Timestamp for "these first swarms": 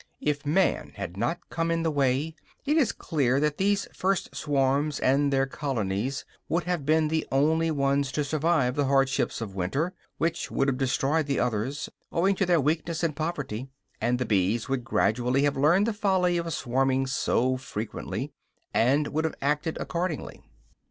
3.59-4.99